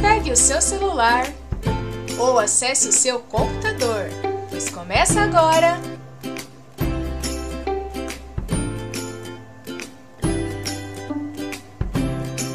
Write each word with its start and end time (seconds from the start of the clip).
Pegue 0.00 0.30
o 0.30 0.36
seu 0.36 0.60
celular 0.60 1.26
ou 2.18 2.38
acesse 2.38 2.88
o 2.88 2.92
seu 2.92 3.20
computador, 3.20 4.06
pois 4.50 4.68
começa 4.68 5.20
agora. 5.20 5.80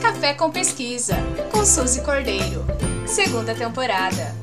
Café 0.02 0.34
com 0.34 0.52
Pesquisa, 0.52 1.16
com 1.52 1.66
Suzy 1.66 2.02
Cordeiro, 2.02 2.66
segunda 3.06 3.54
temporada. 3.54 4.43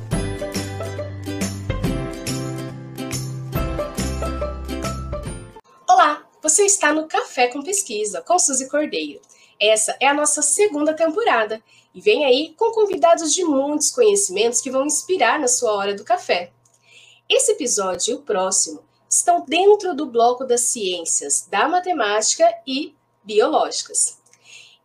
Você 6.51 6.65
está 6.65 6.91
no 6.91 7.07
Café 7.07 7.47
com 7.47 7.63
Pesquisa, 7.63 8.21
com 8.21 8.37
Suzy 8.37 8.67
Cordeiro. 8.67 9.21
Essa 9.57 9.95
é 10.01 10.07
a 10.07 10.13
nossa 10.13 10.41
segunda 10.41 10.93
temporada 10.93 11.63
e 11.95 12.01
vem 12.01 12.25
aí 12.25 12.53
com 12.57 12.73
convidados 12.73 13.33
de 13.33 13.45
muitos 13.45 13.89
conhecimentos 13.89 14.59
que 14.59 14.69
vão 14.69 14.85
inspirar 14.85 15.39
na 15.39 15.47
sua 15.47 15.71
hora 15.71 15.95
do 15.95 16.03
café. 16.03 16.51
Esse 17.29 17.53
episódio 17.53 18.11
e 18.11 18.15
o 18.15 18.21
próximo 18.21 18.83
estão 19.09 19.45
dentro 19.47 19.95
do 19.95 20.05
bloco 20.05 20.43
das 20.43 20.59
ciências 20.61 21.47
da 21.49 21.69
matemática 21.69 22.45
e 22.67 22.93
biológicas. 23.23 24.20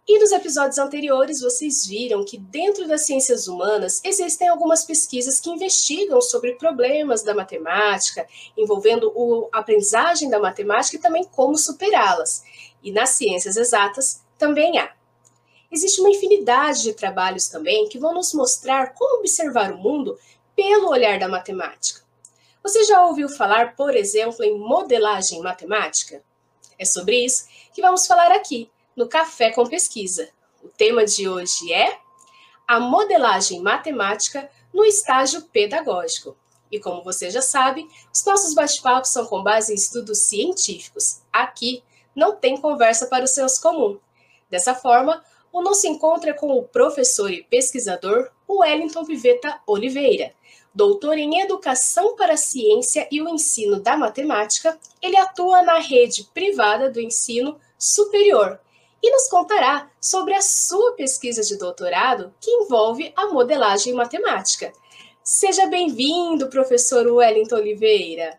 E 0.09 0.21
nos 0.21 0.31
episódios 0.31 0.79
anteriores 0.79 1.41
vocês 1.41 1.85
viram 1.85 2.25
que 2.25 2.39
dentro 2.39 2.87
das 2.87 3.05
ciências 3.05 3.49
humanas 3.49 4.01
existem 4.05 4.47
algumas 4.47 4.85
pesquisas 4.85 5.41
que 5.41 5.51
investigam 5.51 6.21
sobre 6.21 6.55
problemas 6.55 7.25
da 7.25 7.35
matemática, 7.35 8.25
envolvendo 8.57 9.13
a 9.53 9.59
aprendizagem 9.59 10.31
da 10.31 10.39
matemática 10.39 10.97
e 10.97 11.01
também 11.01 11.25
como 11.25 11.59
superá-las. 11.59 12.45
E 12.85 12.93
nas 12.93 13.11
ciências 13.11 13.57
exatas 13.57 14.23
também 14.39 14.79
há. 14.79 14.95
Existe 15.73 16.01
uma 16.01 16.11
infinidade 16.11 16.85
de 16.85 16.95
trabalhos 16.95 17.49
também 17.49 17.89
que 17.89 17.99
vão 17.99 18.15
nos 18.15 18.33
mostrar 18.33 18.95
como 18.95 19.19
observar 19.19 19.73
o 19.73 19.79
mundo 19.79 20.17
pelo 20.55 20.89
olhar 20.89 21.19
da 21.19 21.27
matemática. 21.27 22.01
Você 22.63 22.85
já 22.85 23.05
ouviu 23.05 23.29
falar, 23.29 23.75
por 23.75 23.97
exemplo, 23.97 24.45
em 24.45 24.57
modelagem 24.57 25.43
matemática? 25.43 26.23
É 26.79 26.85
sobre 26.85 27.25
isso 27.25 27.49
que 27.75 27.83
vamos 27.83 28.07
falar 28.07 28.31
aqui 28.31 28.71
no 28.97 29.07
Café 29.07 29.53
com 29.53 29.67
Pesquisa. 29.67 30.31
O 30.65 30.69
tema 30.69 31.05
de 31.05 31.29
hoje 31.29 31.71
é 31.71 31.99
a 32.67 32.81
modelagem 32.81 33.61
matemática 33.61 34.51
no 34.73 34.85
estágio 34.85 35.43
pedagógico. 35.43 36.35
E 36.73 36.81
como 36.81 37.05
você 37.05 37.31
já 37.31 37.43
sabe, 37.43 37.87
os 38.13 38.25
nossos 38.25 38.55
bate-papos 38.55 39.11
são 39.11 39.27
com 39.27 39.43
base 39.43 39.73
em 39.73 39.77
estudos 39.77 40.23
científicos. 40.23 41.21
Aqui 41.31 41.85
não 42.15 42.35
tem 42.35 42.57
conversa 42.57 43.07
para 43.07 43.25
o 43.25 43.29
senso 43.29 43.61
comum. 43.61 44.01
Dessa 44.51 44.75
forma, 44.75 45.23
o 45.53 45.61
nosso 45.61 45.87
encontro 45.87 46.31
é 46.31 46.33
com 46.33 46.57
o 46.57 46.65
professor 46.65 47.31
e 47.31 47.45
pesquisador 47.45 48.31
Wellington 48.49 49.05
Piveta 49.05 49.61
Oliveira. 49.67 50.33
Doutor 50.75 51.19
em 51.19 51.41
Educação 51.41 52.17
para 52.17 52.35
a 52.35 52.39
Ciência 52.39 53.07
e 53.11 53.21
o 53.21 53.29
Ensino 53.29 53.79
da 53.79 53.97
Matemática, 53.97 54.79
ele 55.01 55.17
atua 55.17 55.63
na 55.63 55.79
rede 55.79 56.25
privada 56.35 56.91
do 56.91 57.01
ensino 57.01 57.61
superior 57.79 58.59
e 59.07 59.11
nos 59.11 59.29
contará 59.29 59.89
sobre 60.01 60.35
a 60.35 60.43
sua 60.43 60.93
pesquisa 60.93 61.41
de 61.43 61.57
doutorado 61.57 62.35
que 62.41 62.51
envolve 62.51 63.13
a 63.15 63.29
modelagem 63.29 63.95
matemática. 63.95 64.73
Seja 65.23 65.67
bem-vindo, 65.67 66.49
professor 66.49 67.07
Wellington 67.07 67.55
Oliveira. 67.57 68.37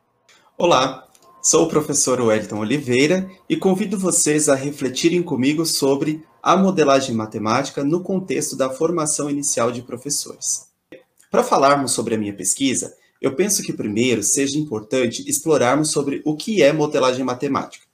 Olá, 0.58 1.06
Sou 1.42 1.64
o 1.64 1.70
professor 1.70 2.20
Wellington 2.20 2.60
Oliveira 2.60 3.32
e 3.48 3.56
convido 3.56 3.98
vocês 3.98 4.50
a 4.50 4.56
refletirem 4.56 5.24
comigo 5.24 5.66
sobre 5.66 6.26
a 6.44 6.58
modelagem 6.58 7.16
matemática 7.16 7.86
no 7.86 8.02
contexto 8.02 8.58
da 8.58 8.70
formação 8.70 9.30
inicial 9.30 9.72
de 9.72 9.82
professores. 9.82 10.68
Para 11.32 11.46
falarmos 11.46 11.94
sobre 11.94 12.16
a 12.16 12.18
minha 12.18 12.36
pesquisa, 12.36 12.94
eu 13.22 13.34
penso 13.34 13.64
que 13.64 13.72
primeiro 13.72 14.22
seja 14.24 14.60
importante 14.60 15.24
explorarmos 15.30 15.90
sobre 15.90 16.22
o 16.26 16.36
que 16.36 16.62
é 16.62 16.74
modelagem 16.74 17.24
matemática. 17.24 17.87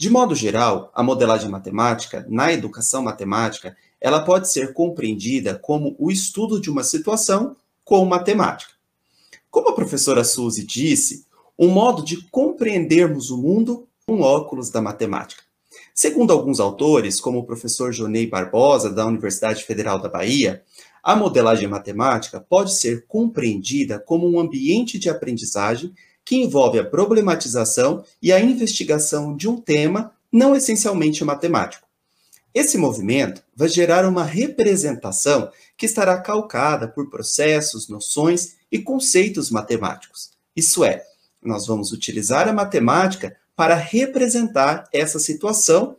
De 0.00 0.08
modo 0.08 0.34
geral, 0.34 0.90
a 0.94 1.02
modelagem 1.02 1.50
matemática, 1.50 2.24
na 2.26 2.50
educação 2.50 3.02
matemática, 3.02 3.76
ela 4.00 4.24
pode 4.24 4.50
ser 4.50 4.72
compreendida 4.72 5.54
como 5.58 5.94
o 5.98 6.10
estudo 6.10 6.58
de 6.58 6.70
uma 6.70 6.82
situação 6.82 7.54
com 7.84 8.02
matemática. 8.06 8.72
Como 9.50 9.68
a 9.68 9.74
professora 9.74 10.24
Suzy 10.24 10.64
disse, 10.64 11.26
um 11.58 11.68
modo 11.68 12.02
de 12.02 12.16
compreendermos 12.30 13.30
o 13.30 13.36
mundo 13.36 13.86
com 14.06 14.22
óculos 14.22 14.70
da 14.70 14.80
matemática. 14.80 15.42
Segundo 15.94 16.32
alguns 16.32 16.60
autores, 16.60 17.20
como 17.20 17.40
o 17.40 17.44
professor 17.44 17.92
Jonei 17.92 18.26
Barbosa, 18.26 18.88
da 18.88 19.04
Universidade 19.04 19.64
Federal 19.64 20.00
da 20.00 20.08
Bahia, 20.08 20.62
a 21.02 21.14
modelagem 21.14 21.68
matemática 21.68 22.40
pode 22.40 22.72
ser 22.74 23.04
compreendida 23.06 23.98
como 23.98 24.26
um 24.26 24.40
ambiente 24.40 24.98
de 24.98 25.10
aprendizagem 25.10 25.92
que 26.30 26.36
envolve 26.36 26.78
a 26.78 26.84
problematização 26.84 28.04
e 28.22 28.32
a 28.32 28.38
investigação 28.38 29.36
de 29.36 29.48
um 29.48 29.60
tema 29.60 30.12
não 30.30 30.54
essencialmente 30.54 31.24
matemático. 31.24 31.88
Esse 32.54 32.78
movimento 32.78 33.42
vai 33.52 33.68
gerar 33.68 34.08
uma 34.08 34.22
representação 34.22 35.50
que 35.76 35.86
estará 35.86 36.16
calcada 36.20 36.86
por 36.86 37.10
processos, 37.10 37.88
noções 37.88 38.52
e 38.70 38.78
conceitos 38.78 39.50
matemáticos. 39.50 40.30
Isso 40.54 40.84
é, 40.84 41.02
nós 41.42 41.66
vamos 41.66 41.90
utilizar 41.90 42.48
a 42.48 42.52
matemática 42.52 43.36
para 43.56 43.74
representar 43.74 44.88
essa 44.92 45.18
situação, 45.18 45.96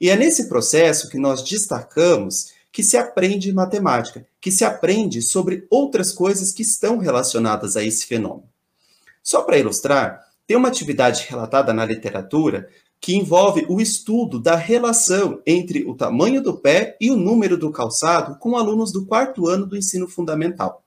e 0.00 0.10
é 0.10 0.14
nesse 0.14 0.48
processo 0.48 1.08
que 1.08 1.18
nós 1.18 1.42
destacamos 1.42 2.52
que 2.70 2.84
se 2.84 2.96
aprende 2.96 3.52
matemática, 3.52 4.24
que 4.40 4.52
se 4.52 4.64
aprende 4.64 5.20
sobre 5.22 5.66
outras 5.68 6.12
coisas 6.12 6.52
que 6.52 6.62
estão 6.62 6.98
relacionadas 6.98 7.76
a 7.76 7.82
esse 7.82 8.06
fenômeno. 8.06 8.48
Só 9.26 9.42
para 9.42 9.58
ilustrar, 9.58 10.24
tem 10.46 10.56
uma 10.56 10.68
atividade 10.68 11.26
relatada 11.28 11.72
na 11.72 11.84
literatura 11.84 12.68
que 13.00 13.16
envolve 13.16 13.66
o 13.68 13.80
estudo 13.80 14.38
da 14.38 14.54
relação 14.54 15.42
entre 15.44 15.84
o 15.84 15.96
tamanho 15.96 16.40
do 16.40 16.56
pé 16.56 16.96
e 17.00 17.10
o 17.10 17.16
número 17.16 17.56
do 17.58 17.72
calçado 17.72 18.38
com 18.38 18.56
alunos 18.56 18.92
do 18.92 19.04
quarto 19.04 19.48
ano 19.48 19.66
do 19.66 19.76
ensino 19.76 20.06
fundamental. 20.06 20.84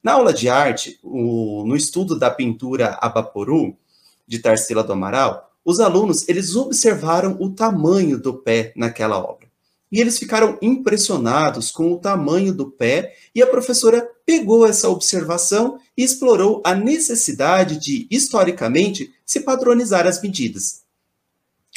Na 0.00 0.12
aula 0.12 0.32
de 0.32 0.48
arte, 0.48 1.00
o, 1.02 1.64
no 1.66 1.74
estudo 1.74 2.16
da 2.16 2.30
pintura 2.30 2.96
Abaporu, 3.00 3.76
de 4.24 4.38
Tarsila 4.38 4.84
do 4.84 4.92
Amaral, 4.92 5.50
os 5.64 5.80
alunos 5.80 6.28
eles 6.28 6.54
observaram 6.54 7.36
o 7.40 7.50
tamanho 7.50 8.22
do 8.22 8.34
pé 8.34 8.72
naquela 8.76 9.18
obra. 9.18 9.47
E 9.90 10.00
eles 10.00 10.18
ficaram 10.18 10.58
impressionados 10.60 11.70
com 11.70 11.92
o 11.92 11.98
tamanho 11.98 12.52
do 12.52 12.70
pé, 12.70 13.14
e 13.34 13.42
a 13.42 13.46
professora 13.46 14.06
pegou 14.26 14.66
essa 14.66 14.88
observação 14.88 15.78
e 15.96 16.04
explorou 16.04 16.60
a 16.64 16.74
necessidade 16.74 17.78
de, 17.78 18.06
historicamente, 18.10 19.12
se 19.24 19.40
padronizar 19.40 20.06
as 20.06 20.20
medidas. 20.20 20.82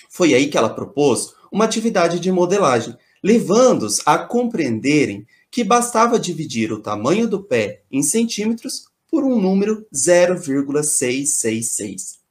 Foi 0.09 0.33
aí 0.33 0.49
que 0.49 0.57
ela 0.57 0.69
propôs 0.69 1.33
uma 1.51 1.65
atividade 1.65 2.19
de 2.19 2.31
modelagem, 2.31 2.97
levando-os 3.23 4.01
a 4.05 4.17
compreenderem 4.17 5.25
que 5.49 5.63
bastava 5.63 6.19
dividir 6.19 6.71
o 6.71 6.81
tamanho 6.81 7.27
do 7.27 7.43
pé 7.43 7.81
em 7.91 8.03
centímetros 8.03 8.85
por 9.09 9.25
um 9.25 9.39
número 9.39 9.85
0,666. 9.93 12.21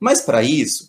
Mas 0.00 0.22
para 0.22 0.42
isso, 0.42 0.87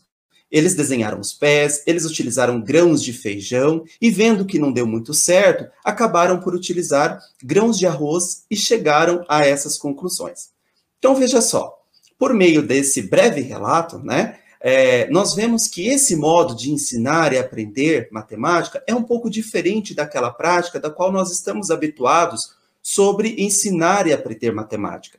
eles 0.52 0.76
desenharam 0.76 1.20
os 1.20 1.34
pés, 1.34 1.84
eles 1.86 2.06
utilizaram 2.06 2.60
grãos 2.60 3.04
de 3.04 3.14
feijão 3.14 3.84
e, 4.02 4.10
vendo 4.10 4.46
que 4.46 4.60
não 4.60 4.72
deu 4.72 4.88
muito 4.88 5.14
certo, 5.14 5.70
acabaram 5.84 6.40
por 6.40 6.56
utilizar 6.56 7.20
grãos 7.44 7.78
de 7.78 7.86
arroz 7.86 8.46
e 8.50 8.56
chegaram 8.56 9.24
a 9.28 9.46
essas 9.46 9.78
conclusões. 9.78 10.50
Então 10.98 11.16
veja 11.16 11.42
só, 11.42 11.78
por 12.18 12.34
meio 12.34 12.62
desse 12.62 13.02
breve 13.04 13.42
relato, 13.42 14.00
né, 14.00 14.40
é, 14.62 15.10
nós 15.10 15.34
vemos 15.34 15.68
que 15.68 15.88
esse 15.88 16.16
modo 16.16 16.54
de 16.54 16.72
ensinar 16.72 17.32
e 17.32 17.38
aprender 17.38 18.10
matemática 18.12 18.84
é 18.86 18.94
um 18.94 19.04
pouco 19.04 19.30
diferente 19.30 19.94
daquela 19.94 20.32
prática 20.32 20.80
da 20.80 20.90
qual 20.90 21.12
nós 21.12 21.32
estamos 21.32 21.72
habituados 21.72 22.58
sobre 22.82 23.36
ensinar 23.38 24.06
e 24.08 24.14
aprender 24.14 24.52
matemática. 24.52 25.18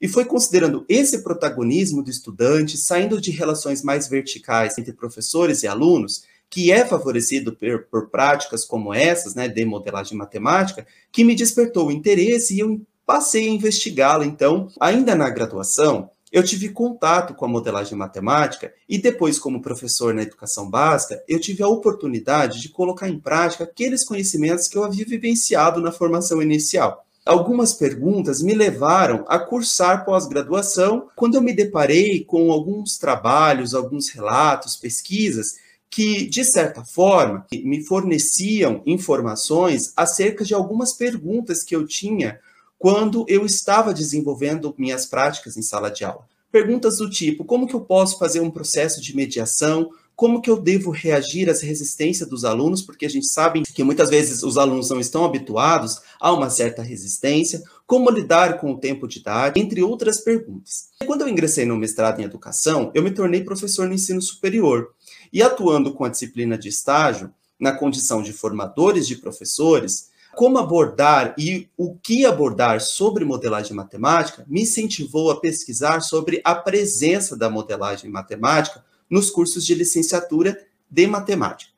E 0.00 0.08
foi 0.08 0.24
considerando 0.24 0.84
esse 0.88 1.22
protagonismo 1.22 2.02
do 2.02 2.10
estudante, 2.10 2.78
saindo 2.78 3.20
de 3.20 3.30
relações 3.30 3.82
mais 3.82 4.08
verticais 4.08 4.78
entre 4.78 4.92
professores 4.92 5.62
e 5.62 5.68
alunos, 5.68 6.24
que 6.48 6.72
é 6.72 6.84
favorecido 6.84 7.54
por, 7.54 7.84
por 7.90 8.10
práticas 8.10 8.64
como 8.64 8.92
essas, 8.94 9.34
né, 9.34 9.46
de 9.46 9.64
modelagem 9.64 10.16
matemática, 10.16 10.86
que 11.12 11.22
me 11.22 11.34
despertou 11.34 11.88
o 11.88 11.92
interesse 11.92 12.56
e 12.56 12.60
eu 12.60 12.80
passei 13.06 13.46
a 13.46 13.52
investigá-la. 13.52 14.24
Então, 14.24 14.68
ainda 14.80 15.14
na 15.14 15.28
graduação, 15.28 16.10
eu 16.32 16.44
tive 16.44 16.68
contato 16.68 17.34
com 17.34 17.44
a 17.44 17.48
modelagem 17.48 17.98
matemática 17.98 18.72
e 18.88 18.98
depois, 18.98 19.38
como 19.38 19.60
professor 19.60 20.14
na 20.14 20.22
educação 20.22 20.70
básica, 20.70 21.22
eu 21.28 21.40
tive 21.40 21.62
a 21.62 21.68
oportunidade 21.68 22.60
de 22.60 22.68
colocar 22.68 23.08
em 23.08 23.18
prática 23.18 23.64
aqueles 23.64 24.04
conhecimentos 24.04 24.68
que 24.68 24.78
eu 24.78 24.84
havia 24.84 25.04
vivenciado 25.04 25.80
na 25.80 25.92
formação 25.92 26.40
inicial. 26.40 27.04
Algumas 27.24 27.74
perguntas 27.74 28.40
me 28.40 28.54
levaram 28.54 29.24
a 29.28 29.38
cursar 29.38 30.04
pós-graduação 30.04 31.08
quando 31.14 31.34
eu 31.34 31.42
me 31.42 31.52
deparei 31.52 32.24
com 32.24 32.50
alguns 32.50 32.96
trabalhos, 32.96 33.74
alguns 33.74 34.08
relatos, 34.08 34.76
pesquisas 34.76 35.54
que, 35.90 36.26
de 36.26 36.44
certa 36.44 36.84
forma, 36.84 37.46
me 37.52 37.84
forneciam 37.84 38.82
informações 38.86 39.92
acerca 39.96 40.44
de 40.44 40.54
algumas 40.54 40.92
perguntas 40.92 41.62
que 41.64 41.74
eu 41.74 41.86
tinha 41.86 42.38
quando 42.78 43.26
eu 43.28 43.44
estava 43.44 43.92
desenvolvendo 43.92 44.74
minhas 44.78 45.04
práticas 45.04 45.56
em 45.56 45.62
sala 45.62 45.90
de 45.90 46.04
aula. 46.04 46.26
Perguntas 46.50 46.96
do 46.96 47.10
tipo: 47.10 47.44
como 47.44 47.66
que 47.66 47.74
eu 47.74 47.80
posso 47.80 48.18
fazer 48.18 48.40
um 48.40 48.50
processo 48.50 49.00
de 49.02 49.14
mediação? 49.14 49.90
Como 50.16 50.40
que 50.42 50.50
eu 50.50 50.60
devo 50.60 50.90
reagir 50.90 51.48
às 51.48 51.60
resistências 51.60 52.28
dos 52.28 52.44
alunos? 52.44 52.82
Porque 52.82 53.06
a 53.06 53.08
gente 53.08 53.26
sabe 53.26 53.62
que 53.62 53.82
muitas 53.82 54.10
vezes 54.10 54.42
os 54.42 54.58
alunos 54.58 54.90
não 54.90 55.00
estão 55.00 55.24
habituados 55.24 56.00
a 56.20 56.32
uma 56.32 56.50
certa 56.50 56.82
resistência. 56.82 57.62
Como 57.86 58.10
lidar 58.10 58.58
com 58.58 58.72
o 58.72 58.78
tempo 58.78 59.08
de 59.08 59.18
idade, 59.18 59.58
entre 59.58 59.82
outras 59.82 60.20
perguntas. 60.20 60.90
Quando 61.06 61.22
eu 61.22 61.28
ingressei 61.28 61.64
no 61.64 61.76
mestrado 61.76 62.20
em 62.20 62.24
educação, 62.24 62.90
eu 62.94 63.02
me 63.02 63.10
tornei 63.10 63.42
professor 63.42 63.88
no 63.88 63.94
ensino 63.94 64.20
superior. 64.20 64.92
E 65.32 65.42
atuando 65.42 65.94
com 65.94 66.04
a 66.04 66.08
disciplina 66.08 66.58
de 66.58 66.68
estágio, 66.68 67.32
na 67.58 67.72
condição 67.72 68.22
de 68.22 68.32
formadores 68.32 69.06
de 69.06 69.16
professores, 69.16 70.10
como 70.34 70.58
abordar 70.58 71.34
e 71.36 71.68
o 71.76 71.96
que 71.96 72.24
abordar 72.24 72.80
sobre 72.80 73.24
modelagem 73.24 73.74
matemática 73.74 74.44
me 74.48 74.62
incentivou 74.62 75.30
a 75.30 75.40
pesquisar 75.40 76.00
sobre 76.00 76.40
a 76.44 76.54
presença 76.54 77.36
da 77.36 77.50
modelagem 77.50 78.10
matemática 78.10 78.84
nos 79.08 79.30
cursos 79.30 79.66
de 79.66 79.74
licenciatura 79.74 80.56
de 80.88 81.06
matemática. 81.06 81.69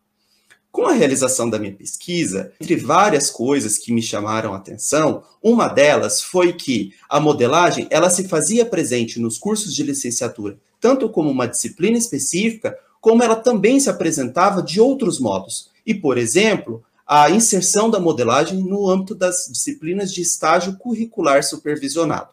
Com 0.72 0.86
a 0.86 0.92
realização 0.92 1.50
da 1.50 1.58
minha 1.58 1.74
pesquisa, 1.74 2.50
entre 2.58 2.76
várias 2.76 3.30
coisas 3.30 3.76
que 3.76 3.92
me 3.92 4.00
chamaram 4.00 4.54
a 4.54 4.56
atenção, 4.56 5.22
uma 5.42 5.68
delas 5.68 6.22
foi 6.22 6.54
que 6.54 6.94
a 7.10 7.20
modelagem 7.20 7.86
ela 7.90 8.08
se 8.08 8.26
fazia 8.26 8.64
presente 8.64 9.20
nos 9.20 9.36
cursos 9.36 9.74
de 9.74 9.82
licenciatura, 9.82 10.58
tanto 10.80 11.10
como 11.10 11.30
uma 11.30 11.46
disciplina 11.46 11.98
específica, 11.98 12.74
como 13.02 13.22
ela 13.22 13.36
também 13.36 13.78
se 13.78 13.90
apresentava 13.90 14.62
de 14.62 14.80
outros 14.80 15.20
modos. 15.20 15.70
E, 15.84 15.92
por 15.92 16.16
exemplo, 16.16 16.82
a 17.06 17.28
inserção 17.28 17.90
da 17.90 18.00
modelagem 18.00 18.62
no 18.62 18.88
âmbito 18.88 19.14
das 19.14 19.48
disciplinas 19.50 20.10
de 20.10 20.22
estágio 20.22 20.78
curricular 20.78 21.44
supervisionado. 21.44 22.30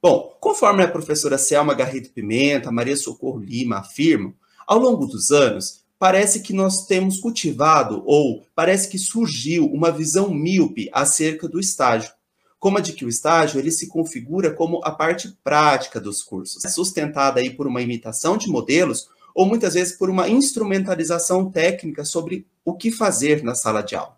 Bom, 0.00 0.34
conforme 0.40 0.82
a 0.82 0.88
professora 0.88 1.36
Selma 1.36 1.74
Garrido 1.74 2.08
Pimenta, 2.08 2.72
Maria 2.72 2.96
Socorro 2.96 3.38
Lima 3.38 3.80
afirmam, 3.80 4.32
ao 4.66 4.78
longo 4.78 5.06
dos 5.06 5.30
anos, 5.30 5.81
parece 6.02 6.40
que 6.40 6.52
nós 6.52 6.84
temos 6.84 7.20
cultivado 7.20 8.02
ou 8.04 8.44
parece 8.56 8.88
que 8.88 8.98
surgiu 8.98 9.66
uma 9.66 9.92
visão 9.92 10.34
míope 10.34 10.90
acerca 10.92 11.48
do 11.48 11.60
estágio, 11.60 12.10
como 12.58 12.76
a 12.76 12.80
de 12.80 12.92
que 12.92 13.04
o 13.04 13.08
estágio 13.08 13.60
ele 13.60 13.70
se 13.70 13.86
configura 13.86 14.50
como 14.52 14.80
a 14.82 14.90
parte 14.90 15.32
prática 15.44 16.00
dos 16.00 16.20
cursos, 16.20 16.60
sustentada 16.72 17.38
aí 17.38 17.50
por 17.50 17.68
uma 17.68 17.80
imitação 17.80 18.36
de 18.36 18.48
modelos 18.48 19.10
ou 19.32 19.46
muitas 19.46 19.74
vezes 19.74 19.96
por 19.96 20.10
uma 20.10 20.28
instrumentalização 20.28 21.48
técnica 21.48 22.04
sobre 22.04 22.48
o 22.64 22.74
que 22.74 22.90
fazer 22.90 23.44
na 23.44 23.54
sala 23.54 23.80
de 23.80 23.94
aula. 23.94 24.16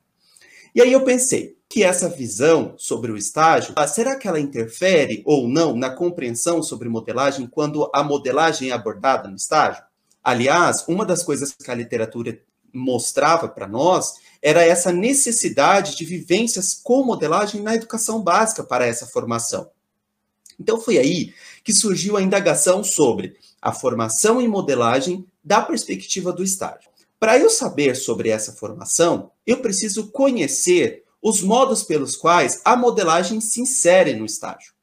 E 0.75 0.81
aí 0.81 0.91
eu 0.91 1.05
pensei 1.05 1.55
que 1.69 1.85
essa 1.85 2.09
visão 2.09 2.73
sobre 2.79 3.13
o 3.13 3.17
estágio, 3.19 3.75
ah, 3.77 3.87
será 3.87 4.17
que 4.17 4.27
ela 4.27 4.41
interfere 4.41 5.23
ou 5.27 5.47
não 5.47 5.77
na 5.77 5.91
compreensão 5.91 6.63
sobre 6.63 6.89
modelagem 6.89 7.47
quando 7.47 7.91
a 7.95 8.03
modelagem 8.03 8.71
é 8.71 8.73
abordada 8.73 9.29
no 9.29 9.37
estágio? 9.37 9.85
Aliás, 10.25 10.85
uma 10.89 11.05
das 11.05 11.23
coisas 11.23 11.53
que 11.53 11.71
a 11.71 11.75
literatura 11.75 12.41
mostrava 12.73 13.47
para 13.47 13.69
nós 13.69 14.15
era 14.41 14.65
essa 14.65 14.91
necessidade 14.91 15.97
de 15.97 16.05
vivências 16.05 16.75
com 16.75 17.05
modelagem 17.05 17.61
na 17.61 17.75
educação 17.75 18.23
básica 18.23 18.65
para 18.65 18.87
essa 18.87 19.07
formação. 19.07 19.71
Então 20.59 20.81
foi 20.81 20.99
aí 20.99 21.35
que 21.63 21.75
surgiu 21.75 22.17
a 22.17 22.23
indagação 22.23 22.83
sobre 22.83 23.37
a 23.61 23.73
formação 23.73 24.41
em 24.41 24.49
modelagem 24.49 25.27
da 25.43 25.61
perspectiva 25.61 26.33
do 26.33 26.43
estágio. 26.43 26.91
Para 27.21 27.39
eu 27.39 27.51
saber 27.51 27.95
sobre 27.95 28.29
essa 28.29 28.53
formação, 28.53 29.31
eu 29.47 29.59
preciso 29.59 30.11
conhecer 30.11 31.05
os 31.23 31.43
modos 31.43 31.83
pelos 31.83 32.17
quais 32.17 32.61
a 32.65 32.77
modelagem 32.77 33.41
se 33.41 33.61
insere 33.61 34.15
no 34.15 34.27
estágio. 34.27 34.75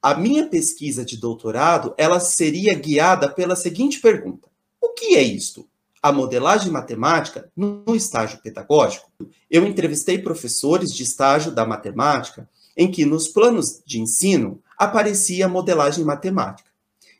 A 0.00 0.14
minha 0.14 0.46
pesquisa 0.48 1.04
de 1.04 1.16
doutorado, 1.16 1.94
ela 1.98 2.20
seria 2.20 2.74
guiada 2.74 3.28
pela 3.28 3.56
seguinte 3.56 4.00
pergunta: 4.00 4.48
O 4.86 4.90
que 4.90 5.16
é 5.16 5.22
isto? 5.22 5.68
A 6.00 6.12
modelagem 6.12 6.70
matemática 6.70 7.50
no 7.56 7.96
estágio 7.96 8.38
pedagógico? 8.40 9.10
Eu 9.50 9.66
entrevistei 9.66 10.16
professores 10.16 10.94
de 10.94 11.02
estágio 11.02 11.50
da 11.50 11.66
matemática 11.66 12.48
em 12.76 12.88
que 12.88 13.04
nos 13.04 13.26
planos 13.26 13.82
de 13.84 14.00
ensino 14.00 14.62
aparecia 14.78 15.46
a 15.46 15.48
modelagem 15.48 16.04
matemática. 16.04 16.70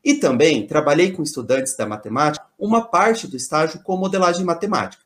E 0.04 0.14
também 0.14 0.64
trabalhei 0.64 1.10
com 1.10 1.24
estudantes 1.24 1.76
da 1.76 1.84
matemática 1.84 2.46
uma 2.56 2.86
parte 2.86 3.26
do 3.26 3.36
estágio 3.36 3.82
com 3.82 3.96
modelagem 3.96 4.44
matemática. 4.44 5.02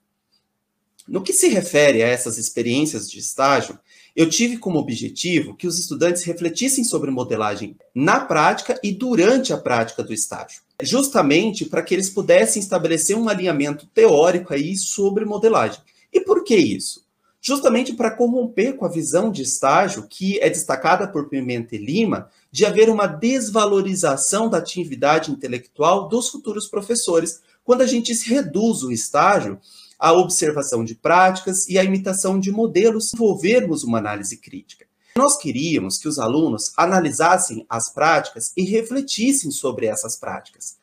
No 1.09 1.23
que 1.23 1.33
se 1.33 1.49
refere 1.49 2.03
a 2.03 2.09
essas 2.09 2.37
experiências 2.37 3.11
de 3.11 3.19
estágio, 3.19 3.79
eu 4.21 4.29
tive 4.29 4.59
como 4.59 4.79
objetivo 4.79 5.57
que 5.57 5.67
os 5.67 5.79
estudantes 5.79 6.25
refletissem 6.25 6.85
sobre 6.85 7.11
modelagem 7.11 7.75
na 7.95 8.21
prática 8.21 8.79
e 8.85 8.93
durante 8.93 9.51
a 9.51 9.57
prática 9.57 10.03
do 10.03 10.13
estágio, 10.13 10.61
justamente 10.83 11.65
para 11.65 11.83
que 11.83 11.95
eles 11.95 12.11
pudessem 12.11 12.61
estabelecer 12.61 13.17
um 13.17 13.31
alinhamento 13.31 13.87
teórico 13.87 14.53
aí 14.53 14.77
sobre 14.77 15.25
modelagem. 15.25 15.81
E 16.13 16.21
por 16.21 16.45
que 16.45 16.55
isso? 16.55 17.07
Justamente 17.41 17.95
para 17.95 18.11
corromper 18.11 18.77
com 18.77 18.85
a 18.85 18.91
visão 18.91 19.33
de 19.33 19.41
estágio 19.41 20.07
que 20.07 20.39
é 20.41 20.51
destacada 20.51 21.09
por 21.09 21.31
Pimenta 21.31 21.75
e 21.75 21.79
Lima 21.79 22.29
de 22.53 22.67
haver 22.67 22.91
uma 22.91 23.07
desvalorização 23.07 24.51
da 24.51 24.59
atividade 24.59 25.31
intelectual 25.31 26.11
dos 26.11 26.29
futuros 26.29 26.67
professores, 26.67 27.41
quando 27.65 27.81
a 27.81 27.87
gente 27.87 28.13
reduz 28.29 28.83
o 28.83 28.93
estágio 28.93 29.59
à 30.01 30.13
observação 30.13 30.83
de 30.83 30.95
práticas 30.95 31.69
e 31.69 31.79
à 31.79 31.85
imitação 31.85 32.41
de 32.41 32.51
modelos, 32.51 33.13
envolvermos 33.13 33.85
uma 33.85 33.99
análise 33.99 34.37
crítica. 34.39 34.87
Nós 35.15 35.37
queríamos 35.37 35.99
que 35.99 36.09
os 36.09 36.19
alunos 36.19 36.73
analisassem 36.77 37.67
as 37.69 37.93
práticas 37.93 38.53
e 38.57 38.65
refletissem 38.65 39.51
sobre 39.51 39.87
essas 39.87 40.17
práticas, 40.17 40.77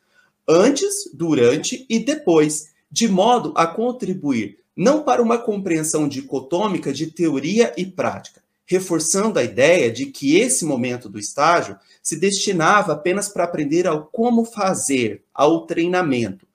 antes, 0.48 1.10
durante 1.14 1.86
e 1.90 2.00
depois, 2.00 2.68
de 2.92 3.08
modo 3.08 3.52
a 3.56 3.66
contribuir 3.66 4.60
não 4.78 5.02
para 5.02 5.24
uma 5.24 5.40
compreensão 5.40 6.08
dicotômica 6.08 6.94
de 6.94 7.08
teoria 7.08 7.74
e 7.76 7.84
prática, 7.84 8.44
reforçando 8.64 9.40
a 9.40 9.44
ideia 9.44 9.92
de 9.92 10.06
que 10.06 10.38
esse 10.38 10.64
momento 10.64 11.10
do 11.10 11.18
estágio 11.18 11.76
se 12.04 12.16
destinava 12.16 12.94
apenas 12.94 13.28
para 13.28 13.44
aprender 13.44 13.88
ao 13.88 14.06
como 14.06 14.46
fazer, 14.46 15.24
ao 15.34 15.66
treinamento, 15.66 16.47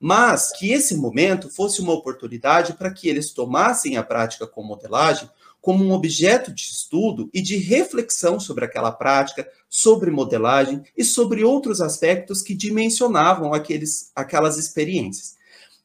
mas 0.00 0.50
que 0.52 0.72
esse 0.72 0.96
momento 0.96 1.50
fosse 1.50 1.82
uma 1.82 1.92
oportunidade 1.92 2.72
para 2.72 2.90
que 2.90 3.06
eles 3.06 3.32
tomassem 3.32 3.98
a 3.98 4.02
prática 4.02 4.46
com 4.46 4.62
modelagem 4.62 5.28
como 5.60 5.84
um 5.84 5.92
objeto 5.92 6.52
de 6.54 6.62
estudo 6.62 7.28
e 7.34 7.42
de 7.42 7.56
reflexão 7.56 8.40
sobre 8.40 8.64
aquela 8.64 8.90
prática, 8.90 9.46
sobre 9.68 10.10
modelagem 10.10 10.82
e 10.96 11.04
sobre 11.04 11.44
outros 11.44 11.82
aspectos 11.82 12.40
que 12.40 12.54
dimensionavam 12.54 13.52
aqueles, 13.52 14.10
aquelas 14.16 14.56
experiências. 14.56 15.38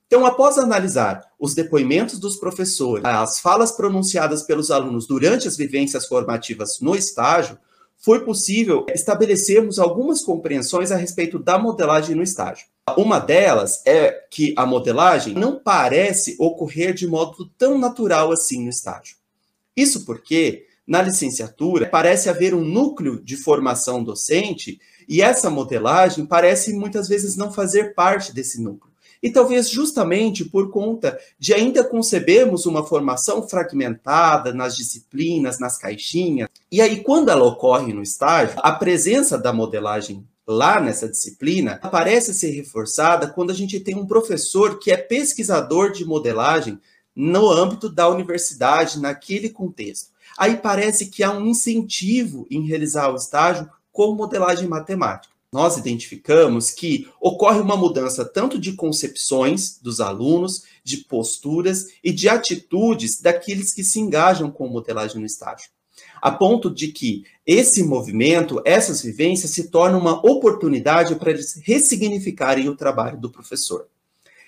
Então, 0.08 0.26
após 0.26 0.58
analisar 0.58 1.30
os 1.38 1.54
depoimentos 1.54 2.20
dos 2.20 2.38
professores, 2.38 3.04
as 3.04 3.40
falas 3.40 3.72
pronunciadas 3.72 4.44
pelos 4.44 4.72
alunos 4.72 5.08
durante 5.08 5.48
as 5.48 5.58
vivências 5.58 6.06
formativas 6.06 6.80
no 6.80 6.96
estágio, 6.96 7.58
foi 7.98 8.24
possível 8.24 8.86
estabelecermos 8.94 9.80
algumas 9.80 10.22
compreensões 10.22 10.92
a 10.92 10.96
respeito 10.96 11.40
da 11.40 11.58
modelagem 11.58 12.16
no 12.16 12.24
estágio. 12.24 12.68
Uma 12.98 13.20
delas 13.20 13.82
é 13.86 14.12
que 14.30 14.54
a 14.58 14.66
modelagem 14.66 15.34
não 15.34 15.60
parece 15.60 16.36
ocorrer 16.40 16.94
de 16.94 17.08
modo 17.08 17.50
tão 17.58 17.78
natural 17.78 18.32
assim 18.32 18.64
no 18.64 18.70
estágio. 18.70 19.18
Isso 19.76 20.06
porque, 20.06 20.66
na 20.88 21.02
licenciatura, 21.02 21.88
parece 21.90 22.30
haver 22.30 22.54
um 22.54 22.64
núcleo 22.64 23.22
de 23.22 23.36
formação 23.36 24.04
docente 24.04 24.80
e 25.08 25.22
essa 25.22 25.50
modelagem 25.50 26.26
parece 26.26 26.74
muitas 26.74 27.08
vezes 27.08 27.36
não 27.36 27.52
fazer 27.52 27.94
parte 27.94 28.34
desse 28.34 28.62
núcleo. 28.62 28.94
E 29.22 29.30
talvez 29.32 29.70
justamente 29.70 30.46
por 30.46 30.70
conta 30.70 31.18
de 31.40 31.54
ainda 31.54 31.84
concebermos 31.84 32.66
uma 32.66 32.86
formação 32.86 33.48
fragmentada 33.48 34.54
nas 34.54 34.76
disciplinas, 34.76 35.60
nas 35.60 35.78
caixinhas, 35.78 36.48
e 36.72 36.82
aí 36.82 37.02
quando 37.02 37.30
ela 37.30 37.44
ocorre 37.44 37.92
no 37.92 38.04
estágio, 38.04 38.56
a 38.58 38.72
presença 38.72 39.38
da 39.38 39.52
modelagem 39.52 40.26
lá 40.48 40.80
nessa 40.80 41.08
disciplina 41.10 41.80
parece 41.92 42.34
ser 42.34 42.52
reforçada 42.52 43.28
quando 43.28 43.52
a 43.52 43.54
gente 43.54 43.80
tem 43.80 43.96
um 43.96 44.06
professor 44.06 44.80
que 44.80 44.92
é 44.92 44.98
pesquisador 44.98 45.92
de 45.92 46.06
modelagem 46.06 46.80
no 47.16 47.50
âmbito 47.50 47.90
da 47.90 48.10
universidade, 48.10 49.00
naquele 49.00 49.50
contexto. 49.50 50.12
Aí 50.38 50.58
parece 50.58 51.08
que 51.08 51.24
há 51.24 51.32
um 51.32 51.48
incentivo 51.48 52.46
em 52.52 52.66
realizar 52.66 53.10
o 53.10 53.16
estágio 53.16 53.70
com 53.92 54.14
modelagem 54.14 54.68
matemática 54.68 55.36
nós 55.56 55.78
identificamos 55.78 56.70
que 56.70 57.08
ocorre 57.18 57.62
uma 57.62 57.78
mudança 57.78 58.26
tanto 58.26 58.60
de 58.60 58.74
concepções 58.74 59.80
dos 59.82 60.02
alunos, 60.02 60.64
de 60.84 60.98
posturas 60.98 61.88
e 62.04 62.12
de 62.12 62.28
atitudes 62.28 63.22
daqueles 63.22 63.74
que 63.74 63.82
se 63.82 64.02
engajam 64.02 64.52
com 64.52 64.68
modelagem 64.68 65.18
no 65.18 65.26
estágio. 65.26 65.70
A 66.22 66.32
ponto 66.32 66.74
de 66.74 66.90
que 66.90 67.24
esse 67.46 67.84
movimento, 67.84 68.62
essas 68.66 69.02
vivências, 69.02 69.52
se 69.52 69.70
tornam 69.70 70.00
uma 70.00 70.26
oportunidade 70.26 71.16
para 71.16 71.32
eles 71.32 71.62
ressignificarem 71.64 72.68
o 72.68 72.76
trabalho 72.76 73.20
do 73.20 73.30
professor. 73.30 73.88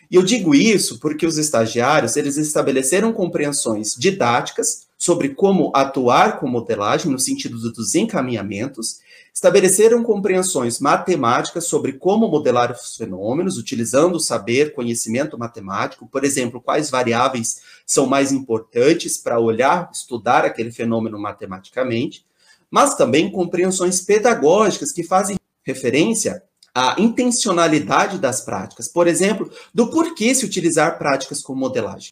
E 0.10 0.16
eu 0.16 0.24
digo 0.24 0.56
isso 0.56 1.00
porque 1.00 1.26
os 1.26 1.38
estagiários, 1.38 2.16
eles 2.16 2.38
estabeleceram 2.38 3.12
compreensões 3.12 3.94
didáticas 3.94 4.88
sobre 4.98 5.30
como 5.30 5.72
atuar 5.76 6.40
com 6.40 6.48
modelagem 6.48 7.12
no 7.12 7.20
sentido 7.20 7.60
dos 7.72 7.94
encaminhamentos, 7.94 9.00
estabeleceram 9.34 10.04
compreensões 10.04 10.80
matemáticas 10.80 11.66
sobre 11.66 11.94
como 11.94 12.28
modelar 12.28 12.72
os 12.72 12.96
fenômenos, 12.96 13.58
utilizando 13.58 14.16
o 14.16 14.20
saber, 14.20 14.74
conhecimento 14.74 15.38
matemático, 15.38 16.08
por 16.08 16.24
exemplo, 16.24 16.60
quais 16.60 16.90
variáveis 16.90 17.62
são 17.88 18.06
mais 18.06 18.34
importantes 18.34 19.18
para 19.18 19.40
olhar, 19.40 19.90
estudar 19.94 20.44
aquele 20.44 20.72
fenômeno 20.72 21.18
matematicamente, 21.18 22.26
mas 22.70 22.96
também 22.96 23.32
compreensões 23.32 24.02
pedagógicas 24.02 24.92
que 24.92 25.04
fazem 25.04 25.38
referência 25.64 26.44
à 26.76 26.96
intencionalidade 27.00 28.20
das 28.20 28.42
práticas, 28.42 28.90
por 28.90 29.08
exemplo, 29.08 29.50
do 29.74 29.90
porquê 29.90 30.36
se 30.36 30.46
utilizar 30.46 30.98
práticas 30.98 31.42
com 31.42 31.56
modelagem. 31.56 32.12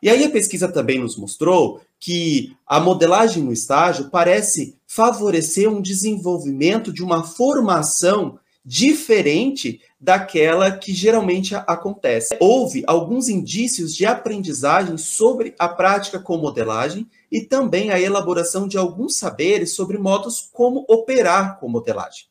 E 0.00 0.08
aí 0.08 0.24
a 0.24 0.30
pesquisa 0.30 0.68
também 0.68 1.00
nos 1.00 1.16
mostrou 1.16 1.80
que 1.98 2.56
a 2.66 2.78
modelagem 2.78 3.42
no 3.42 3.52
estágio 3.52 4.08
parece 4.10 4.76
favorecer 4.86 5.68
um 5.68 5.82
desenvolvimento 5.82 6.92
de 6.92 7.02
uma 7.02 7.24
formação 7.24 8.38
diferente 8.68 9.80
daquela 10.00 10.76
que 10.76 10.92
geralmente 10.92 11.54
acontece. 11.54 12.36
Houve 12.40 12.82
alguns 12.84 13.28
indícios 13.28 13.94
de 13.94 14.04
aprendizagem 14.04 14.98
sobre 14.98 15.54
a 15.56 15.68
prática 15.68 16.18
com 16.18 16.36
modelagem 16.36 17.08
e 17.30 17.42
também 17.42 17.92
a 17.92 18.00
elaboração 18.00 18.66
de 18.66 18.76
alguns 18.76 19.16
saberes 19.16 19.74
sobre 19.74 19.98
modos 19.98 20.50
como 20.52 20.84
operar 20.88 21.60
com 21.60 21.68
modelagem. 21.68 22.24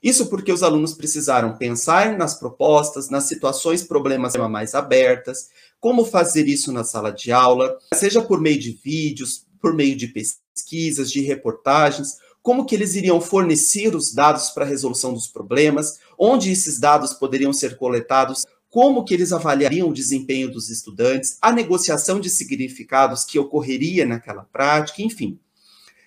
Isso 0.00 0.28
porque 0.28 0.52
os 0.52 0.62
alunos 0.62 0.94
precisaram 0.94 1.56
pensar 1.56 2.16
nas 2.16 2.38
propostas, 2.38 3.10
nas 3.10 3.24
situações 3.24 3.82
problemas 3.82 4.36
mais 4.36 4.72
abertas, 4.72 5.48
como 5.80 6.04
fazer 6.04 6.46
isso 6.46 6.70
na 6.70 6.84
sala 6.84 7.10
de 7.10 7.32
aula, 7.32 7.76
seja 7.92 8.22
por 8.22 8.40
meio 8.40 8.60
de 8.60 8.70
vídeos, 8.70 9.44
por 9.60 9.74
meio 9.74 9.96
de 9.96 10.06
pesquisas, 10.06 11.10
de 11.10 11.22
reportagens, 11.22 12.18
como 12.46 12.64
que 12.64 12.76
eles 12.76 12.94
iriam 12.94 13.20
fornecer 13.20 13.96
os 13.96 14.14
dados 14.14 14.50
para 14.50 14.64
a 14.64 14.68
resolução 14.68 15.12
dos 15.12 15.26
problemas, 15.26 15.98
onde 16.16 16.52
esses 16.52 16.78
dados 16.78 17.12
poderiam 17.12 17.52
ser 17.52 17.76
coletados, 17.76 18.46
como 18.70 19.04
que 19.04 19.12
eles 19.12 19.32
avaliariam 19.32 19.88
o 19.88 19.92
desempenho 19.92 20.48
dos 20.48 20.70
estudantes, 20.70 21.38
a 21.42 21.50
negociação 21.50 22.20
de 22.20 22.30
significados 22.30 23.24
que 23.24 23.36
ocorreria 23.36 24.06
naquela 24.06 24.44
prática, 24.44 25.02
enfim. 25.02 25.40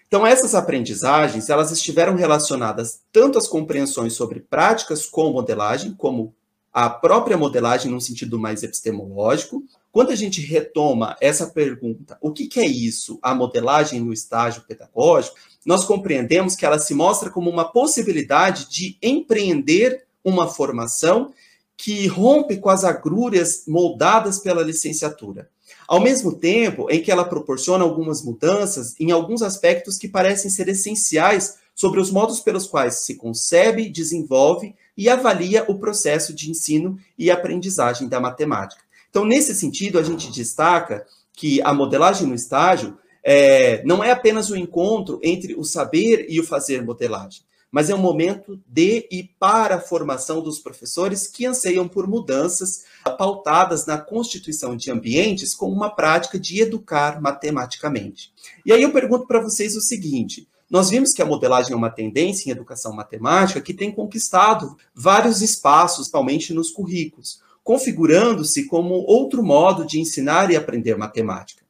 Então, 0.08 0.26
essas 0.26 0.56
aprendizagens, 0.56 1.50
elas 1.50 1.72
estiveram 1.72 2.16
relacionadas 2.16 3.02
tanto 3.12 3.38
às 3.38 3.46
compreensões 3.46 4.14
sobre 4.14 4.40
práticas 4.40 5.06
com 5.06 5.34
modelagem, 5.34 5.94
como 5.94 6.34
a 6.72 6.90
própria 6.90 7.38
modelagem 7.38 7.92
num 7.92 8.00
sentido 8.00 8.40
mais 8.40 8.64
epistemológico. 8.64 9.62
Quando 9.92 10.12
a 10.12 10.16
gente 10.16 10.40
retoma 10.40 11.18
essa 11.20 11.48
pergunta, 11.48 12.18
o 12.22 12.32
que, 12.32 12.48
que 12.48 12.62
é 12.62 12.66
isso, 12.66 13.20
a 13.22 13.36
modelagem 13.36 14.00
no 14.00 14.14
estágio 14.14 14.64
pedagógico, 14.66 15.36
nós 15.66 15.86
compreendemos 15.86 16.56
que 16.56 16.66
ela 16.66 16.80
se 16.80 16.94
mostra 16.94 17.30
como 17.30 17.50
uma 17.50 17.72
possibilidade 17.72 18.70
de 18.70 18.98
empreender 19.02 20.06
uma 20.24 20.48
formação 20.48 21.34
que 21.78 22.08
rompe 22.08 22.58
com 22.58 22.70
as 22.70 22.84
agrúrias 22.84 23.64
moldadas 23.68 24.40
pela 24.40 24.64
licenciatura. 24.64 25.50
Ao 25.88 26.00
mesmo 26.00 26.36
tempo 26.36 26.90
em 26.90 27.02
que 27.02 27.12
ela 27.12 27.24
proporciona 27.24 27.84
algumas 27.84 28.22
mudanças 28.22 28.96
em 29.00 29.12
alguns 29.12 29.42
aspectos 29.42 29.98
que 29.98 30.08
parecem 30.08 30.52
ser 30.52 30.68
essenciais 30.68 31.58
sobre 31.74 32.02
os 32.02 32.12
modos 32.12 32.42
pelos 32.42 32.68
quais 32.68 33.06
se 33.06 33.16
concebe, 33.16 33.90
desenvolve 33.90 34.76
e 34.98 35.08
avalia 35.08 35.64
o 35.70 35.80
processo 35.80 36.34
de 36.34 36.52
ensino 36.52 36.98
e 37.18 37.32
aprendizagem 37.32 38.10
da 38.10 38.20
matemática. 38.20 38.82
Então, 39.10 39.24
nesse 39.24 39.56
sentido, 39.56 39.98
a 39.98 40.04
gente 40.04 40.32
destaca 40.32 41.06
que 41.34 41.62
a 41.62 41.74
modelagem 41.74 42.28
no 42.28 42.36
estágio 42.36 42.98
é, 43.32 43.84
não 43.86 44.04
é 44.04 44.10
apenas 44.10 44.50
o 44.50 44.56
encontro 44.56 45.20
entre 45.22 45.54
o 45.54 45.64
saber 45.64 46.26
e 46.30 46.40
o 46.40 46.44
fazer 46.44 46.84
modelagem, 46.84 47.44
mas 47.72 47.88
é 47.88 47.94
um 47.94 48.00
momento 48.00 48.60
de 48.66 49.08
e 49.12 49.24
para 49.24 49.76
a 49.76 49.80
formação 49.80 50.42
dos 50.42 50.58
professores 50.58 51.28
que 51.28 51.46
anseiam 51.46 51.88
por 51.88 52.08
mudanças 52.08 52.86
pautadas 53.20 53.86
na 53.86 54.00
constituição 54.00 54.76
de 54.76 54.90
ambientes 54.90 55.54
com 55.54 55.72
uma 55.72 55.92
prática 55.92 56.40
de 56.40 56.60
educar 56.60 57.22
matematicamente. 57.22 58.34
E 58.66 58.74
aí 58.74 58.82
eu 58.82 58.92
pergunto 58.92 59.28
para 59.28 59.44
vocês 59.44 59.76
o 59.76 59.82
seguinte: 59.82 60.48
nós 60.68 60.90
vimos 60.90 61.14
que 61.14 61.22
a 61.22 61.26
modelagem 61.28 61.74
é 61.74 61.76
uma 61.76 61.92
tendência 61.92 62.50
em 62.50 62.52
educação 62.52 62.94
matemática 62.94 63.62
que 63.62 63.76
tem 63.76 63.92
conquistado 63.92 64.76
vários 64.92 65.44
espaços, 65.44 65.98
principalmente 65.98 66.52
nos 66.52 66.72
currículos, 66.72 67.44
configurando-se 67.64 68.66
como 68.66 68.96
outro 69.06 69.44
modo 69.44 69.86
de 69.86 70.00
ensinar 70.00 70.50
e 70.50 70.56
aprender 70.56 70.98
matemática. 70.98 71.69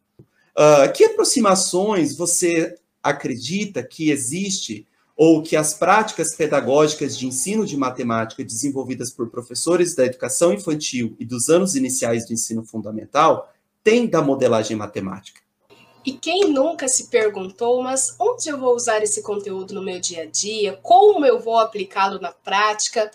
Uh, 0.59 0.91
que 0.91 1.05
aproximações 1.05 2.17
você 2.17 2.75
acredita 3.01 3.81
que 3.81 4.11
existe 4.11 4.85
ou 5.15 5.41
que 5.41 5.55
as 5.55 5.73
práticas 5.73 6.35
pedagógicas 6.35 7.17
de 7.17 7.27
ensino 7.27 7.65
de 7.65 7.77
matemática 7.77 8.43
desenvolvidas 8.43 9.09
por 9.09 9.29
professores 9.29 9.95
da 9.95 10.05
educação 10.05 10.51
infantil 10.51 11.15
e 11.17 11.23
dos 11.23 11.47
anos 11.47 11.75
iniciais 11.75 12.27
do 12.27 12.33
ensino 12.33 12.65
fundamental 12.65 13.53
têm 13.81 14.05
da 14.05 14.21
modelagem 14.21 14.75
matemática? 14.75 15.39
E 16.05 16.11
quem 16.11 16.51
nunca 16.51 16.89
se 16.89 17.07
perguntou, 17.07 17.81
mas 17.81 18.15
onde 18.19 18.49
eu 18.49 18.57
vou 18.57 18.75
usar 18.75 19.01
esse 19.01 19.21
conteúdo 19.21 19.73
no 19.73 19.81
meu 19.81 19.99
dia 19.99 20.23
a 20.23 20.25
dia? 20.25 20.77
Como 20.81 21.25
eu 21.25 21.39
vou 21.39 21.57
aplicá-lo 21.57 22.19
na 22.19 22.33
prática? 22.33 23.09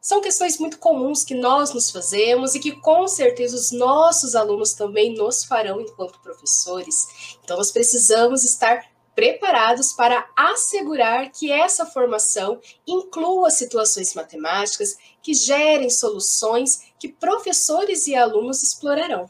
São 0.00 0.22
questões 0.22 0.58
muito 0.58 0.78
comuns 0.78 1.24
que 1.24 1.34
nós 1.34 1.74
nos 1.74 1.90
fazemos 1.90 2.54
e 2.54 2.60
que 2.60 2.72
com 2.72 3.06
certeza 3.06 3.54
os 3.54 3.70
nossos 3.70 4.34
alunos 4.34 4.72
também 4.72 5.14
nos 5.14 5.44
farão 5.44 5.78
enquanto 5.78 6.20
professores. 6.20 7.36
Então 7.44 7.58
nós 7.58 7.70
precisamos 7.70 8.42
estar 8.42 8.82
preparados 9.14 9.92
para 9.92 10.26
assegurar 10.34 11.30
que 11.30 11.52
essa 11.52 11.84
formação 11.84 12.58
inclua 12.86 13.50
situações 13.50 14.14
matemáticas 14.14 14.96
que 15.22 15.34
gerem 15.34 15.90
soluções 15.90 16.92
que 16.98 17.08
professores 17.08 18.06
e 18.06 18.14
alunos 18.14 18.62
explorarão. 18.62 19.28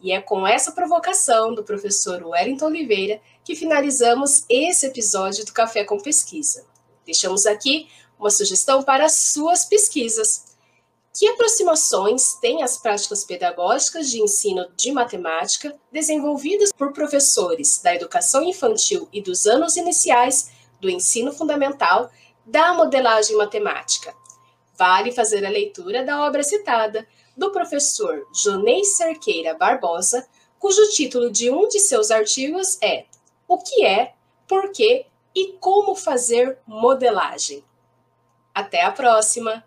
E 0.00 0.12
é 0.12 0.20
com 0.20 0.46
essa 0.46 0.72
provocação 0.72 1.54
do 1.54 1.62
professor 1.62 2.22
Wellington 2.22 2.66
Oliveira 2.66 3.20
que 3.44 3.54
finalizamos 3.54 4.44
esse 4.48 4.86
episódio 4.86 5.44
do 5.44 5.52
Café 5.52 5.84
com 5.84 6.00
Pesquisa. 6.00 6.64
Deixamos 7.04 7.44
aqui 7.44 7.88
uma 8.24 8.30
sugestão 8.30 8.82
para 8.82 9.04
as 9.04 9.12
suas 9.12 9.66
pesquisas. 9.66 10.46
Que 11.12 11.28
aproximações 11.28 12.32
têm 12.40 12.62
as 12.62 12.78
práticas 12.78 13.22
pedagógicas 13.22 14.10
de 14.10 14.20
ensino 14.20 14.66
de 14.74 14.90
matemática 14.92 15.78
desenvolvidas 15.92 16.72
por 16.72 16.94
professores 16.94 17.82
da 17.82 17.94
educação 17.94 18.42
infantil 18.42 19.06
e 19.12 19.20
dos 19.20 19.46
anos 19.46 19.76
iniciais 19.76 20.50
do 20.80 20.88
ensino 20.88 21.34
fundamental 21.34 22.10
da 22.46 22.72
modelagem 22.72 23.36
matemática? 23.36 24.14
Vale 24.74 25.12
fazer 25.12 25.44
a 25.44 25.50
leitura 25.50 26.02
da 26.02 26.26
obra 26.26 26.42
citada 26.42 27.06
do 27.36 27.52
professor 27.52 28.26
Jonei 28.42 28.84
Cerqueira 28.84 29.52
Barbosa, 29.52 30.26
cujo 30.58 30.88
título 30.92 31.30
de 31.30 31.50
um 31.50 31.68
de 31.68 31.78
seus 31.78 32.10
artigos 32.10 32.78
é 32.82 33.04
O 33.46 33.58
que 33.58 33.84
é, 33.84 34.14
por 34.48 34.72
que 34.72 35.04
e 35.34 35.52
como 35.60 35.94
fazer 35.94 36.58
modelagem. 36.66 37.62
Até 38.54 38.84
a 38.84 38.92
próxima! 38.92 39.64